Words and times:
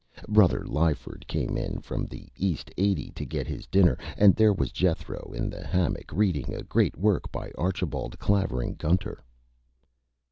Brother 0.27 0.63
Lyford 0.65 1.27
came 1.27 1.57
in 1.57 1.79
from 1.81 2.07
the 2.07 2.27
East 2.35 2.71
Eighty 2.75 3.11
to 3.11 3.23
get 3.23 3.45
his 3.45 3.67
Dinner, 3.67 3.99
and 4.17 4.35
there 4.35 4.51
was 4.51 4.71
Jethro 4.71 5.31
in 5.31 5.47
the 5.47 5.63
Hammock 5.63 6.11
reading 6.11 6.51
a 6.55 6.63
Great 6.63 6.97
Work 6.97 7.31
by 7.31 7.51
Archibald 7.55 8.17
Clavering 8.17 8.73
Gunter. 8.79 9.23